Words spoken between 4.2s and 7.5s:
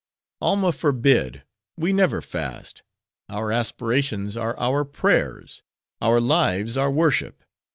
are our prayers; our lives are worship.